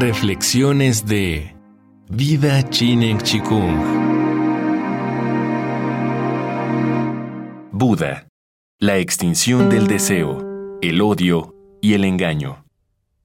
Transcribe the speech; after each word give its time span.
Reflexiones 0.00 1.04
de 1.04 1.54
Vida 2.08 2.66
Chinen 2.70 3.18
Chikung. 3.18 3.76
Buda. 7.70 8.26
La 8.78 8.96
extinción 8.96 9.68
del 9.68 9.88
deseo, 9.88 10.78
el 10.80 11.02
odio 11.02 11.54
y 11.82 11.92
el 11.92 12.06
engaño. 12.06 12.64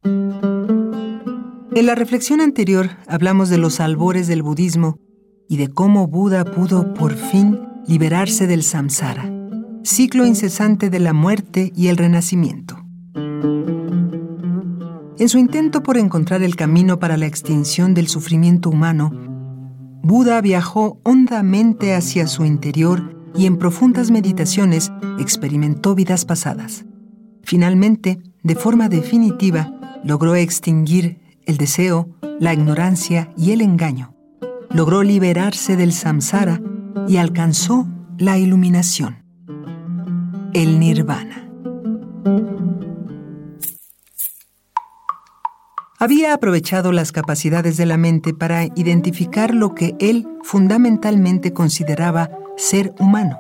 En 0.04 1.86
la 1.86 1.96
reflexión 1.96 2.42
anterior 2.42 2.90
hablamos 3.08 3.48
de 3.48 3.58
los 3.58 3.80
albores 3.80 4.28
del 4.28 4.44
budismo 4.44 5.00
y 5.48 5.56
de 5.56 5.70
cómo 5.70 6.08
Buda 6.08 6.44
pudo 6.44 6.94
por 6.94 7.16
fin 7.16 7.58
liberarse 7.88 8.48
del 8.48 8.64
samsara, 8.64 9.32
ciclo 9.86 10.26
incesante 10.26 10.90
de 10.90 11.00
la 11.00 11.14
muerte 11.14 11.72
y 11.74 11.88
el 11.88 11.96
renacimiento. 11.96 12.86
En 15.18 15.30
su 15.30 15.38
intento 15.38 15.82
por 15.82 15.98
encontrar 15.98 16.44
el 16.44 16.58
camino 16.58 17.00
para 17.00 17.16
la 17.16 17.26
extinción 17.26 17.94
del 17.94 18.08
sufrimiento 18.08 18.70
humano, 18.70 19.12
Buda 20.04 20.42
viajó 20.42 21.00
hondamente 21.04 21.96
hacia 21.96 22.28
su 22.28 22.44
interior 22.44 23.16
y 23.34 23.46
en 23.46 23.58
profundas 23.58 24.12
meditaciones 24.12 24.92
experimentó 25.18 25.96
vidas 25.96 26.26
pasadas. 26.26 26.86
Finalmente, 27.44 28.22
de 28.44 28.56
forma 28.56 28.90
definitiva, 28.90 29.74
logró 30.04 30.36
extinguir 30.36 31.22
el 31.46 31.58
deseo, 31.58 32.10
la 32.40 32.54
ignorancia 32.54 33.32
y 33.38 33.52
el 33.52 33.62
engaño. 33.62 34.14
Logró 34.70 35.02
liberarse 35.02 35.78
del 35.78 35.94
samsara 35.94 36.62
y 37.08 37.18
alcanzó 37.18 37.88
la 38.18 38.38
iluminación, 38.38 39.24
el 40.54 40.78
nirvana. 40.80 41.50
Había 46.06 46.36
aprovechado 46.36 46.92
las 46.92 47.12
capacidades 47.12 47.78
de 47.78 47.88
la 47.88 47.98
mente 47.98 48.32
para 48.32 48.66
identificar 48.76 49.56
lo 49.56 49.74
que 49.74 49.96
él 50.00 50.28
fundamentalmente 50.44 51.52
consideraba 51.52 52.30
ser 52.58 52.94
humano. 53.00 53.40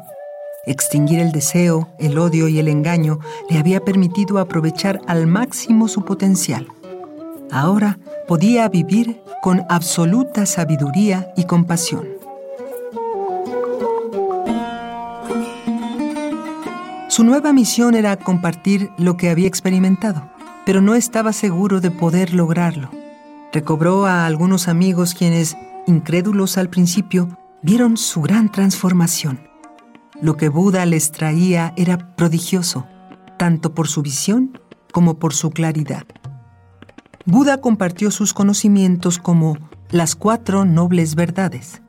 Extinguir 0.65 1.19
el 1.19 1.31
deseo, 1.31 1.89
el 1.99 2.17
odio 2.17 2.47
y 2.47 2.57
el 2.57 2.67
engaño 2.67 3.19
le 3.51 3.59
había 3.59 3.81
permitido 3.81 4.39
aprovechar 4.39 4.99
al 5.05 5.27
máximo 5.27 5.87
su 5.87 6.05
potencial. 6.05 6.67
Ahora 7.51 7.99
podía 8.27 8.67
vivir 8.67 9.21
con 9.43 9.61
absoluta 9.69 10.47
sabiduría 10.47 11.31
y 11.37 11.43
compasión. 11.43 12.07
Su 17.09 17.23
nueva 17.23 17.53
misión 17.53 17.93
era 17.93 18.17
compartir 18.17 18.89
lo 18.97 19.17
que 19.17 19.29
había 19.29 19.47
experimentado 19.47 20.34
pero 20.65 20.81
no 20.81 20.95
estaba 20.95 21.31
seguro 21.31 21.79
de 21.79 21.91
poder 21.91 22.33
lograrlo. 22.33 22.89
Recobró 23.53 24.05
a 24.05 24.25
algunos 24.25 24.67
amigos 24.67 25.13
quienes, 25.13 25.55
incrédulos 25.87 26.57
al 26.57 26.69
principio, 26.69 27.37
vieron 27.61 27.95
su 27.95 28.21
gran 28.21 28.51
transformación. 28.51 29.47
Lo 30.21 30.35
que 30.35 30.49
Buda 30.49 30.85
les 30.85 31.11
traía 31.11 31.73
era 31.77 32.15
prodigioso, 32.15 32.87
tanto 33.37 33.73
por 33.73 33.87
su 33.87 34.01
visión 34.01 34.59
como 34.91 35.19
por 35.19 35.33
su 35.33 35.51
claridad. 35.51 36.05
Buda 37.25 37.61
compartió 37.61 38.11
sus 38.11 38.33
conocimientos 38.33 39.19
como 39.19 39.57
las 39.89 40.15
cuatro 40.15 40.65
nobles 40.65 41.15
verdades. 41.15 41.81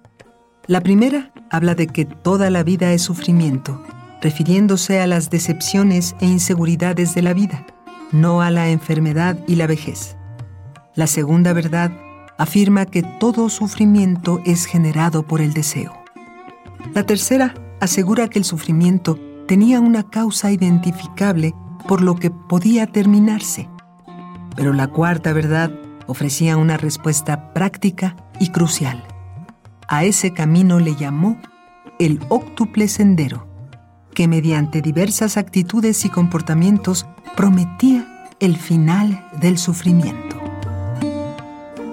La 0.66 0.80
primera 0.80 1.32
habla 1.50 1.74
de 1.74 1.86
que 1.86 2.04
toda 2.04 2.50
la 2.50 2.62
vida 2.62 2.92
es 2.92 3.02
sufrimiento, 3.02 3.82
refiriéndose 4.20 5.00
a 5.00 5.06
las 5.06 5.30
decepciones 5.30 6.16
e 6.20 6.26
inseguridades 6.26 7.14
de 7.14 7.22
la 7.22 7.32
vida 7.32 7.66
no 8.20 8.40
a 8.40 8.50
la 8.50 8.70
enfermedad 8.70 9.38
y 9.46 9.56
la 9.56 9.66
vejez. 9.66 10.16
La 10.94 11.06
segunda 11.06 11.52
verdad 11.52 11.92
afirma 12.38 12.86
que 12.86 13.02
todo 13.02 13.48
sufrimiento 13.48 14.40
es 14.44 14.66
generado 14.66 15.26
por 15.26 15.40
el 15.40 15.52
deseo. 15.52 15.92
La 16.94 17.04
tercera 17.04 17.54
asegura 17.80 18.28
que 18.28 18.38
el 18.38 18.44
sufrimiento 18.44 19.18
tenía 19.46 19.80
una 19.80 20.08
causa 20.08 20.50
identificable 20.50 21.54
por 21.86 22.02
lo 22.02 22.16
que 22.16 22.30
podía 22.30 22.86
terminarse. 22.86 23.68
Pero 24.56 24.72
la 24.72 24.88
cuarta 24.88 25.32
verdad 25.32 25.70
ofrecía 26.06 26.56
una 26.56 26.76
respuesta 26.76 27.52
práctica 27.52 28.16
y 28.40 28.48
crucial. 28.50 29.04
A 29.88 30.04
ese 30.04 30.32
camino 30.32 30.80
le 30.80 30.96
llamó 30.96 31.38
el 31.98 32.20
óctuple 32.28 32.88
sendero, 32.88 33.46
que 34.14 34.28
mediante 34.28 34.82
diversas 34.82 35.36
actitudes 35.36 36.04
y 36.04 36.08
comportamientos 36.08 37.06
prometía 37.36 38.15
el 38.40 38.56
final 38.56 39.26
del 39.40 39.58
sufrimiento. 39.58 40.36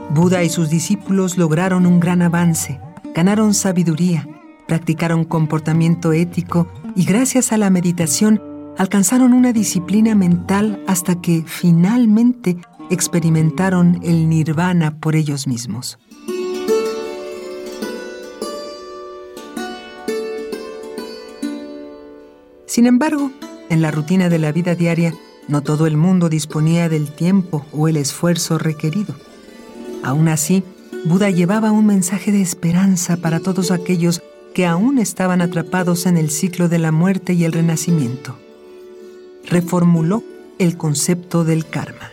Buda 0.09 0.43
y 0.43 0.49
sus 0.49 0.69
discípulos 0.69 1.37
lograron 1.37 1.85
un 1.85 1.99
gran 1.99 2.21
avance, 2.21 2.79
ganaron 3.15 3.53
sabiduría, 3.53 4.27
practicaron 4.67 5.23
comportamiento 5.23 6.13
ético 6.13 6.67
y 6.95 7.05
gracias 7.05 7.51
a 7.51 7.57
la 7.57 7.69
meditación 7.69 8.41
alcanzaron 8.77 9.33
una 9.33 9.53
disciplina 9.53 10.15
mental 10.15 10.83
hasta 10.87 11.19
que 11.21 11.43
finalmente 11.45 12.57
experimentaron 12.89 13.99
el 14.03 14.29
nirvana 14.29 14.97
por 14.97 15.15
ellos 15.15 15.47
mismos. 15.47 15.97
Sin 22.65 22.87
embargo, 22.87 23.31
en 23.69 23.81
la 23.81 23.91
rutina 23.91 24.29
de 24.29 24.39
la 24.39 24.51
vida 24.51 24.73
diaria, 24.73 25.13
no 25.47 25.61
todo 25.61 25.87
el 25.87 25.97
mundo 25.97 26.29
disponía 26.29 26.89
del 26.89 27.11
tiempo 27.11 27.65
o 27.71 27.87
el 27.87 27.97
esfuerzo 27.97 28.57
requerido. 28.57 29.15
Aún 30.03 30.27
así, 30.27 30.63
Buda 31.05 31.29
llevaba 31.29 31.71
un 31.71 31.85
mensaje 31.85 32.31
de 32.31 32.41
esperanza 32.41 33.17
para 33.17 33.39
todos 33.39 33.71
aquellos 33.71 34.21
que 34.53 34.65
aún 34.65 34.99
estaban 34.99 35.41
atrapados 35.41 36.05
en 36.05 36.17
el 36.17 36.29
ciclo 36.29 36.69
de 36.69 36.79
la 36.79 36.91
muerte 36.91 37.33
y 37.33 37.43
el 37.43 37.51
renacimiento. 37.51 38.37
Reformuló 39.45 40.23
el 40.59 40.77
concepto 40.77 41.43
del 41.43 41.65
karma. 41.65 42.11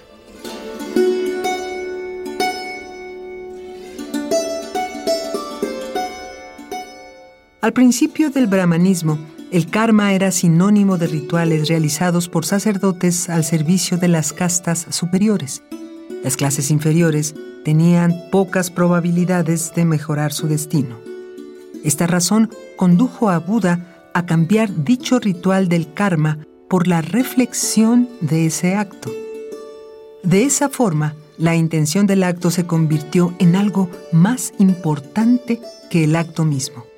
Al 7.60 7.74
principio 7.74 8.30
del 8.30 8.46
brahmanismo, 8.46 9.18
el 9.50 9.66
karma 9.66 10.14
era 10.14 10.30
sinónimo 10.30 10.96
de 10.96 11.08
rituales 11.08 11.68
realizados 11.68 12.28
por 12.28 12.46
sacerdotes 12.46 13.28
al 13.28 13.44
servicio 13.44 13.98
de 13.98 14.08
las 14.08 14.32
castas 14.32 14.86
superiores. 14.90 15.62
Las 16.22 16.36
clases 16.36 16.70
inferiores 16.70 17.34
tenían 17.64 18.14
pocas 18.30 18.70
probabilidades 18.70 19.74
de 19.74 19.84
mejorar 19.84 20.32
su 20.32 20.46
destino. 20.46 20.98
Esta 21.82 22.06
razón 22.06 22.50
condujo 22.76 23.30
a 23.30 23.38
Buda 23.38 24.10
a 24.14 24.24
cambiar 24.24 24.84
dicho 24.84 25.18
ritual 25.18 25.68
del 25.68 25.92
karma 25.92 26.38
por 26.68 26.86
la 26.86 27.00
reflexión 27.00 28.08
de 28.20 28.46
ese 28.46 28.76
acto. 28.76 29.10
De 30.22 30.44
esa 30.44 30.68
forma, 30.68 31.16
la 31.38 31.56
intención 31.56 32.06
del 32.06 32.22
acto 32.22 32.50
se 32.50 32.66
convirtió 32.66 33.34
en 33.38 33.56
algo 33.56 33.88
más 34.12 34.52
importante 34.58 35.60
que 35.90 36.04
el 36.04 36.14
acto 36.14 36.44
mismo. 36.44 36.89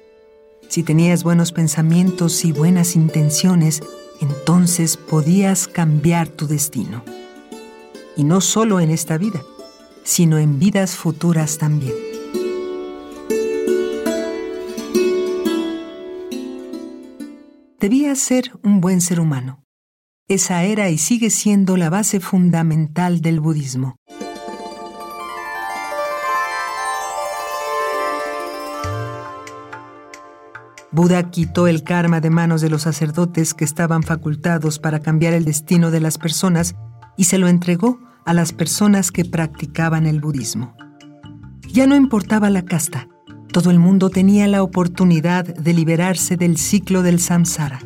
Si 0.73 0.83
tenías 0.83 1.23
buenos 1.23 1.53
pensamientos 1.53 2.47
y 2.47 2.53
buenas 2.53 2.97
intenciones, 2.97 3.83
entonces 4.23 4.97
podías 4.97 5.69
cambiar 5.69 6.29
tu 6.29 6.47
destino. 6.47 7.05
Y 8.17 8.25
no 8.25 8.41
solo 8.41 8.81
en 8.81 8.91
esta 8.91 9.19
vida, 9.19 9.43
sino 10.03 10.39
en 10.39 10.59
vidas 10.59 10.97
futuras 10.97 11.59
también. 11.59 11.93
Debías 17.79 18.19
ser 18.19 18.53
un 18.63 18.81
buen 18.81 19.03
ser 19.03 19.21
humano. 19.21 19.63
Esa 20.27 20.65
era 20.65 20.89
y 20.89 20.97
sigue 20.97 21.29
siendo 21.29 21.77
la 21.77 21.91
base 21.91 22.19
fundamental 22.19 23.21
del 23.21 23.41
budismo. 23.41 23.97
Buda 30.93 31.31
quitó 31.31 31.67
el 31.67 31.85
karma 31.85 32.21
de 32.21 32.29
manos 32.29 32.61
de 32.61 32.69
los 32.69 32.83
sacerdotes 32.83 33.55
que 33.55 33.65
estaban 33.65 34.03
facultados 34.03 34.79
para 34.79 35.01
cambiar 35.01 35.33
el 35.33 35.47
destino 35.47 35.91
de 35.91 36.01
las 36.01 36.19
personas 36.19 36.75
y 37.17 37.25
se 37.25 37.39
lo 37.39 37.49
entregó 37.49 37.99
a 38.27 38.35
las 38.35 38.53
personas 38.53 39.11
que 39.11 39.25
practicaban 39.25 40.07
el 40.07 40.21
budismo. 40.21 40.77
Ya 41.73 41.87
no 41.87 41.97
importaba 41.97 42.51
la 42.51 42.63
casta, 42.63 43.09
todo 43.53 43.71
el 43.71 43.79
mundo 43.79 44.11
tenía 44.11 44.47
la 44.49 44.63
oportunidad 44.63 45.47
de 45.47 45.73
liberarse 45.73 46.37
del 46.37 46.59
ciclo 46.59 47.03
del 47.03 47.21
samsara. 47.21 47.81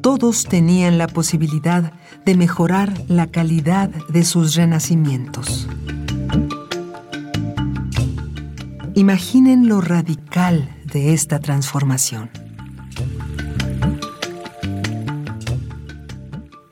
Todos 0.00 0.44
tenían 0.44 0.98
la 0.98 1.06
posibilidad 1.06 1.92
de 2.26 2.36
mejorar 2.36 2.92
la 3.06 3.28
calidad 3.28 3.90
de 4.08 4.24
sus 4.24 4.56
renacimientos. 4.56 5.68
Imaginen 8.94 9.68
lo 9.68 9.80
radical 9.80 10.73
de 10.94 11.12
esta 11.12 11.40
transformación. 11.40 12.30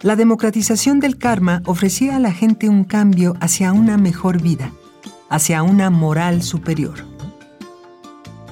La 0.00 0.16
democratización 0.16 1.00
del 1.00 1.18
karma 1.18 1.60
ofrecía 1.66 2.16
a 2.16 2.18
la 2.20 2.32
gente 2.32 2.68
un 2.68 2.84
cambio 2.84 3.34
hacia 3.40 3.72
una 3.72 3.98
mejor 3.98 4.40
vida, 4.40 4.72
hacia 5.28 5.62
una 5.62 5.90
moral 5.90 6.42
superior. 6.42 7.04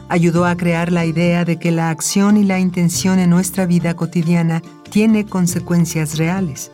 Ayudó 0.09 0.45
a 0.45 0.57
crear 0.57 0.91
la 0.91 1.07
idea 1.07 1.45
de 1.45 1.57
que 1.57 1.71
la 1.71 1.91
acción 1.91 2.37
y 2.37 2.45
la 2.45 2.59
intención 2.59 3.21
en 3.21 3.31
nuestra 3.31 3.65
vida 3.65 3.95
cotidiana 3.95 4.63
tiene 4.91 5.25
consecuencias 5.25 6.19
reales. 6.19 6.73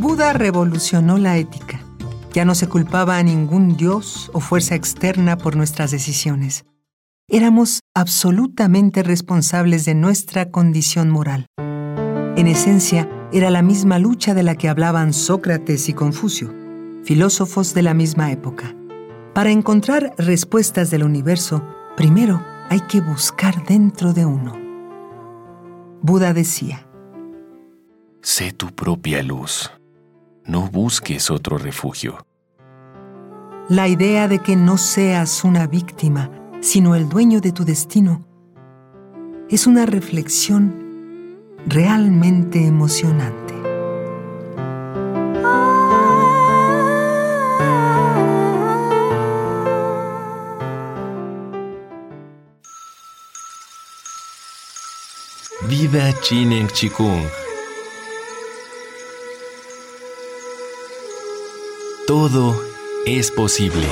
Buda 0.00 0.32
revolucionó 0.32 1.18
la 1.18 1.36
ética. 1.36 1.80
Ya 2.32 2.46
no 2.46 2.54
se 2.54 2.68
culpaba 2.68 3.18
a 3.18 3.22
ningún 3.22 3.76
dios 3.76 4.30
o 4.32 4.40
fuerza 4.40 4.74
externa 4.74 5.36
por 5.36 5.56
nuestras 5.56 5.90
decisiones. 5.90 6.64
Éramos 7.28 7.80
absolutamente 7.94 9.02
responsables 9.02 9.84
de 9.84 9.94
nuestra 9.94 10.50
condición 10.50 11.08
moral. 11.08 11.46
En 11.56 12.46
esencia, 12.46 13.08
era 13.32 13.50
la 13.50 13.62
misma 13.62 13.98
lucha 13.98 14.34
de 14.34 14.42
la 14.42 14.56
que 14.56 14.68
hablaban 14.68 15.12
Sócrates 15.12 15.88
y 15.88 15.94
Confucio, 15.94 16.52
filósofos 17.04 17.72
de 17.74 17.82
la 17.82 17.94
misma 17.94 18.30
época. 18.32 18.74
Para 19.34 19.50
encontrar 19.50 20.14
respuestas 20.18 20.90
del 20.90 21.04
universo, 21.04 21.64
primero 21.96 22.44
hay 22.68 22.80
que 22.80 23.00
buscar 23.00 23.64
dentro 23.64 24.12
de 24.12 24.26
uno. 24.26 24.58
Buda 26.02 26.34
decía, 26.34 26.86
Sé 28.20 28.52
tu 28.52 28.68
propia 28.68 29.22
luz. 29.22 29.70
No 30.44 30.68
busques 30.68 31.30
otro 31.30 31.56
refugio. 31.56 32.26
La 33.68 33.88
idea 33.88 34.28
de 34.28 34.40
que 34.40 34.56
no 34.56 34.76
seas 34.76 35.44
una 35.44 35.66
víctima, 35.66 36.30
sino 36.62 36.94
el 36.94 37.08
dueño 37.08 37.40
de 37.40 37.50
tu 37.52 37.64
destino, 37.64 38.24
es 39.50 39.66
una 39.66 39.84
reflexión 39.84 40.72
realmente 41.66 42.64
emocionante. 42.64 43.52
Vida 55.68 56.14
Chinen 56.20 56.68
Chikung. 56.68 57.22
Todo 62.06 62.56
es 63.04 63.30
posible. 63.32 63.86